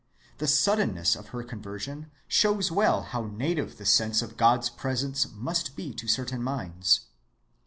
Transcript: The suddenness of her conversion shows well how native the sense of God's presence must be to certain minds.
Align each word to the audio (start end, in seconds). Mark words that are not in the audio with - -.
The 0.39 0.47
suddenness 0.47 1.15
of 1.15 1.27
her 1.27 1.43
conversion 1.43 2.09
shows 2.27 2.71
well 2.71 3.03
how 3.03 3.25
native 3.27 3.77
the 3.77 3.85
sense 3.85 4.23
of 4.23 4.35
God's 4.35 4.67
presence 4.67 5.27
must 5.31 5.75
be 5.75 5.93
to 5.93 6.07
certain 6.07 6.41
minds. 6.41 7.01